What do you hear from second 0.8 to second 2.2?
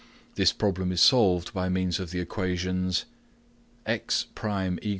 is solved by means of the